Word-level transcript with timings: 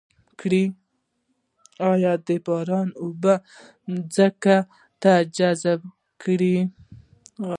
آیا 1.91 2.13
د 2.25 2.29
باران 2.45 2.87
اوبه 3.01 3.33
ځمکې 4.15 4.57
ته 5.01 5.13
جذب 5.37 5.81
کړم؟ 6.21 6.65